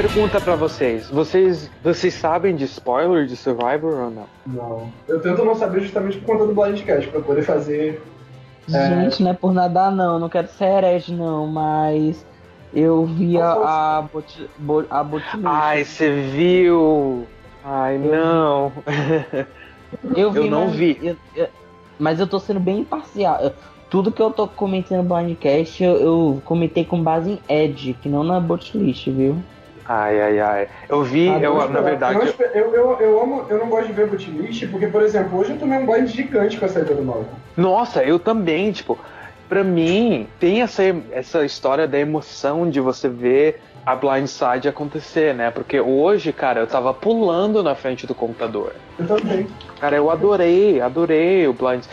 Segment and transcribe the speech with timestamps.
[0.00, 1.10] Pergunta pra vocês.
[1.10, 4.26] Vocês, vocês sabem de spoiler de Survivor ou não?
[4.46, 4.92] Não.
[5.08, 8.00] Eu tento não saber justamente por conta do Blindcast, pra poder fazer.
[8.72, 8.88] É...
[8.90, 12.24] Gente, não é por nada não, não quero ser herege não, mas
[12.72, 15.44] eu vi a, a, bot, bot, a botlist.
[15.44, 17.26] Ai, você viu?
[17.64, 18.72] Ai, não.
[20.14, 20.98] Eu, vi, eu não mas, vi.
[21.02, 21.48] Eu, eu,
[21.98, 23.52] mas eu tô sendo bem imparcial.
[23.90, 28.08] Tudo que eu tô comentando no Blindcast, eu, eu comentei com base em Edge, que
[28.08, 29.42] não na botlist, viu?
[29.88, 30.68] Ai, ai, ai.
[30.86, 32.34] Eu vi, ah, eu, na verdade.
[32.52, 35.58] Eu, eu, eu, amo, eu não gosto de ver botlist, porque, por exemplo, hoje eu
[35.58, 37.24] tomei um blind gigante com a saída do mal.
[37.56, 38.98] Nossa, eu também, tipo,
[39.48, 45.50] pra mim, tem essa, essa história da emoção de você ver a blindside acontecer, né?
[45.50, 48.74] Porque hoje, cara, eu tava pulando na frente do computador.
[48.98, 49.46] Eu também.
[49.80, 51.84] Cara, eu adorei, adorei o blind.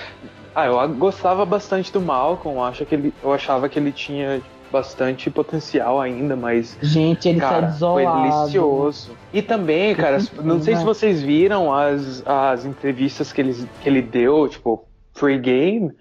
[0.54, 4.42] Ah, eu gostava bastante do Malcolm, acho que ele, eu achava que ele tinha
[4.76, 6.78] bastante potencial ainda, mas.
[6.82, 8.22] Gente, ele tá cara, tá desolado.
[8.22, 9.18] Foi delicioso.
[9.32, 14.02] E também, cara, não sei se vocês viram as, as entrevistas que ele, que ele
[14.02, 15.94] deu, tipo, pre-game,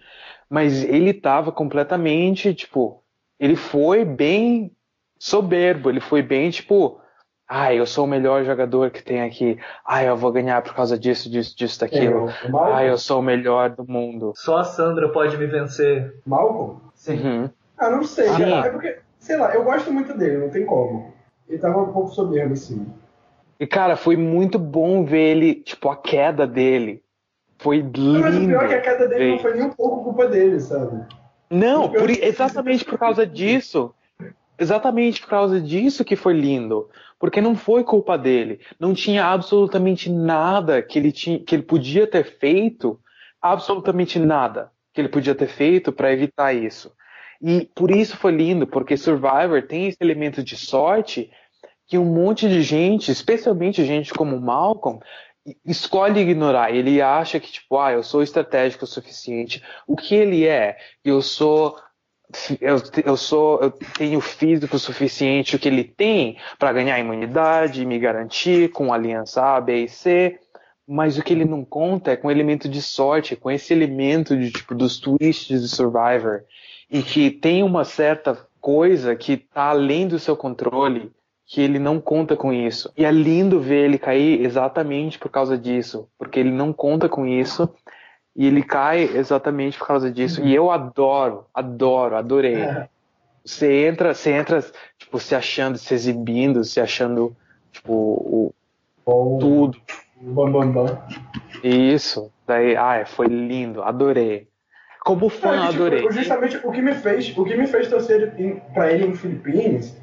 [0.51, 3.01] mas ele tava completamente, tipo,
[3.39, 4.73] ele foi bem
[5.19, 7.01] soberbo, ele foi bem, tipo,
[7.49, 9.57] ah, eu sou o melhor jogador que tem aqui.
[9.87, 12.29] Ah, eu vou ganhar por causa disso, disso, disso, daquilo.
[12.73, 14.33] Ah, eu sou o melhor do mundo.
[14.35, 16.21] Só a Sandra pode me vencer.
[16.27, 16.81] Malcolm?
[16.95, 17.21] Sim.
[17.21, 17.51] Uhum.
[17.85, 18.67] Ah, não sei, cara.
[18.67, 21.13] É porque, sei lá, eu gosto muito dele, não tem como.
[21.49, 22.87] Ele tava um pouco soberbo, assim.
[23.61, 27.03] E, cara, foi muito bom ver ele, tipo, a queda dele.
[27.59, 28.21] Foi lindo.
[28.21, 30.59] Mas o pior é que a queda dele não foi nem um pouco culpa dele,
[30.61, 31.05] sabe?
[31.51, 33.95] Não, por, exatamente por causa disso.
[34.59, 36.89] Exatamente por causa disso que foi lindo.
[37.19, 38.61] Porque não foi culpa dele.
[38.79, 42.99] Não tinha absolutamente nada que ele, tinha, que ele podia ter feito.
[43.41, 46.93] Absolutamente nada que ele podia ter feito para evitar isso.
[47.47, 51.31] E por isso foi lindo, porque Survivor tem esse elemento de sorte
[51.87, 54.99] que um monte de gente, especialmente gente como Malcolm,
[55.63, 56.75] escolhe ignorar.
[56.75, 59.63] Ele acha que, tipo, ah, eu sou estratégico o suficiente.
[59.87, 60.79] O que ele é?
[61.05, 61.77] Eu sou.
[62.59, 67.87] Eu, eu sou, eu tenho físico suficiente o que ele tem para ganhar imunidade, e
[67.87, 70.41] me garantir com aliança A, B e C,
[70.89, 74.37] mas o que ele não conta é com o elemento de sorte, com esse elemento
[74.37, 76.43] de tipo dos twists de Survivor
[76.95, 81.11] e que tem uma certa coisa que está além do seu controle,
[81.45, 82.89] que ele não conta com isso.
[82.97, 87.27] E é lindo ver ele cair exatamente por causa disso, porque ele não conta com
[87.27, 87.69] isso
[88.37, 90.41] e ele cai exatamente por causa disso.
[90.45, 92.63] E eu adoro, adoro, adorei.
[92.63, 92.89] É.
[93.45, 94.65] Você entra, você entra,
[94.97, 97.37] tipo, se achando, se exibindo, se achando,
[97.73, 98.55] tipo, o,
[99.05, 99.79] oh, tudo.
[100.21, 100.99] Bam, bam, bam.
[101.65, 102.31] Isso.
[102.47, 104.47] Daí, ai, foi lindo, adorei.
[105.05, 106.01] Como fã, Não, adorei.
[106.01, 108.33] Tipo, justamente o que me fez, o que me fez torcer
[108.73, 109.95] para ele em Filipinas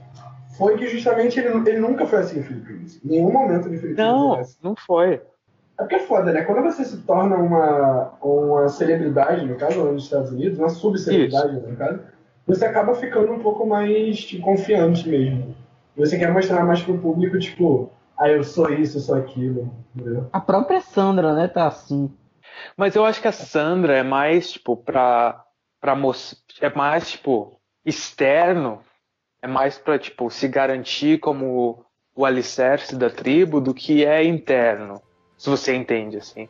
[0.58, 3.00] foi que justamente ele, ele nunca foi assim em Filipinas.
[3.04, 3.98] Em nenhum momento de Filipinas.
[3.98, 4.58] Não, assim.
[4.62, 5.14] não foi.
[5.14, 5.22] É
[5.80, 6.44] porque é foda, né?
[6.44, 11.76] Quando você se torna uma, uma celebridade, no caso, nos Estados Unidos, uma subcelebridade, no
[11.76, 12.00] caso,
[12.46, 15.56] você acaba ficando um pouco mais tipo, confiante mesmo.
[15.98, 17.90] Você quer mostrar mais pro público, tipo,
[18.20, 19.74] ah, eu sou isso, eu sou aquilo.
[19.96, 20.28] Entendeu?
[20.32, 22.12] A própria Sandra, né, tá assim.
[22.76, 25.44] Mas eu acho que a Sandra é mais, tipo, pra,
[25.80, 26.42] pra mostrar.
[26.62, 28.82] É mais, tipo, externo.
[29.42, 31.84] É mais pra, tipo, se garantir como
[32.16, 35.02] o alicerce da tribo do que é interno.
[35.38, 36.48] Se você entende, assim.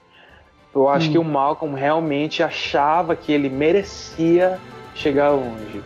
[0.74, 1.12] Eu acho hum.
[1.12, 4.60] que o Malcolm realmente achava que ele merecia
[4.94, 5.82] chegar longe.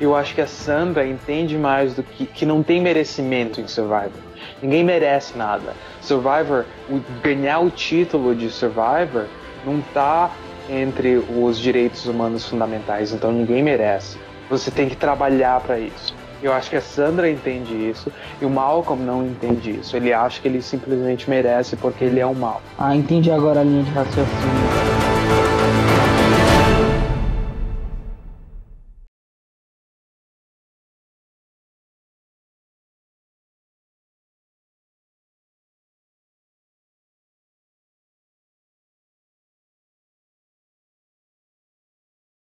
[0.00, 2.26] Eu acho que a Sandra entende mais do que.
[2.26, 4.20] que não tem merecimento em Survivor.
[4.62, 5.74] Ninguém merece nada.
[6.00, 9.26] Survivor, o, ganhar o título de Survivor
[9.64, 10.30] não está
[10.68, 14.18] entre os direitos humanos fundamentais, então ninguém merece.
[14.50, 16.14] Você tem que trabalhar para isso.
[16.42, 19.96] Eu acho que a Sandra entende isso e o Malcolm não entende isso.
[19.96, 22.60] Ele acha que ele simplesmente merece porque ele é um mal.
[22.78, 24.65] Ah, entendi agora a linha de raciocínio.